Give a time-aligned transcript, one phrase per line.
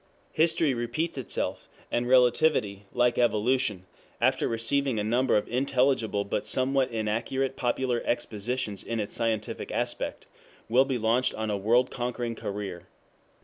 [0.31, 3.85] History repeats itself, and Relativity, like Evolution,
[4.19, 10.25] after receiving a number of intelligible but somewhat inaccurate popular expositions in its scientific aspect,
[10.67, 12.87] will be launched on a world conquering career.